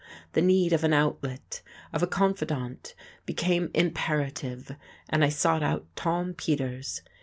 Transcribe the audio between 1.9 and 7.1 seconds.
of a confidant, became imperative, and I sought out Tom Peters.